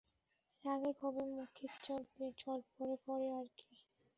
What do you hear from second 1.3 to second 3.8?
মক্ষীর চোখ দিয়ে জল পড়ে-পড়ে আর-কি।